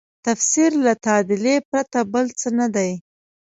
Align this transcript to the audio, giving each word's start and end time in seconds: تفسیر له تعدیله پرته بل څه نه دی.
تفسیر 0.25 0.71
له 0.85 0.93
تعدیله 1.05 1.55
پرته 1.69 1.99
بل 2.13 2.25
څه 2.39 2.49
نه 2.59 2.67
دی. 2.75 2.91